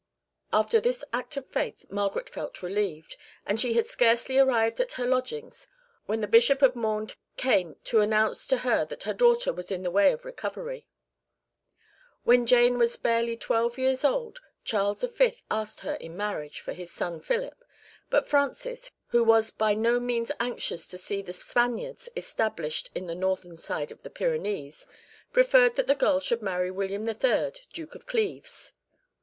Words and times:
After 0.51 0.79
this 0.81 1.03
act 1.13 1.37
of 1.37 1.45
faith 1.45 1.85
Margaret 1.91 2.27
felt 2.27 2.63
relieved, 2.63 3.17
and 3.45 3.61
she 3.61 3.73
had 3.73 3.85
scarcely 3.85 4.39
arrived 4.39 4.79
at 4.81 4.93
her 4.93 5.05
lodgings 5.05 5.67
when 6.07 6.21
the 6.21 6.27
Bishop 6.27 6.63
of 6.63 6.75
Mende 6.75 7.13
came 7.37 7.75
to 7.83 7.99
announce 8.01 8.47
to 8.47 8.57
her 8.65 8.83
that 8.85 9.03
her 9.03 9.13
daughter 9.13 9.53
was 9.53 9.69
in 9.71 9.83
the 9.83 9.91
way 9.91 10.11
of 10.11 10.25
recovery." 10.25 10.87
(2) 10.87 10.87
1 10.87 10.87
Brantôme's 10.87 11.05
grandmother. 11.05 11.35
2 11.35 11.37
Oraison 11.37 11.53
funèbre, 11.53 11.83
&c, 11.91 12.17
p. 12.17 12.25
38. 12.25 12.25
When 12.25 12.45
Jane 12.73 12.77
was 12.79 12.97
barely 12.97 13.37
twelve 13.37 13.77
years 13.77 14.03
old 14.03 14.39
Charles 14.63 15.03
V. 15.03 15.33
asked 15.51 15.79
her 15.81 15.93
in 15.93 16.17
marriage 16.17 16.59
for 16.61 16.73
his 16.73 16.91
son 16.91 17.19
Philip, 17.21 17.63
but 18.09 18.27
Francis, 18.27 18.91
who 19.09 19.23
was 19.23 19.51
by 19.51 19.75
no 19.75 19.99
means 19.99 20.31
anxious 20.39 20.87
to 20.87 20.97
see 20.97 21.21
the 21.21 21.31
Spaniards 21.31 22.09
established 22.15 22.89
on 22.95 23.05
the 23.05 23.13
northern 23.13 23.55
side 23.55 23.91
of 23.91 24.01
the 24.01 24.09
Pyrenees, 24.09 24.87
preferred 25.31 25.75
that 25.75 25.85
the 25.85 25.93
girl 25.93 26.19
should 26.19 26.41
marry 26.41 26.71
William 26.71 27.07
III., 27.07 27.53
Duke 27.71 27.93
of 27.93 28.07
Cleves. 28.07 28.73